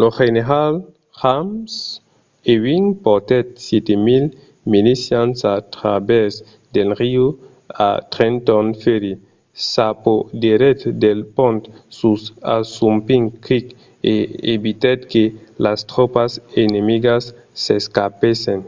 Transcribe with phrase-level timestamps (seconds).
[0.00, 0.72] lo general
[1.20, 1.72] james
[2.52, 4.28] ewing portèt 700
[4.72, 6.34] milicians a travèrs
[6.74, 7.26] del riu
[7.86, 9.14] a trenton ferry
[9.70, 11.62] s'apoderèt del pont
[11.98, 12.22] sus
[12.56, 13.66] assunpink creek
[14.12, 14.14] e
[14.54, 15.24] evitèt que
[15.64, 16.32] las tropas
[16.64, 17.24] enemigas
[17.62, 18.60] s’escapèssen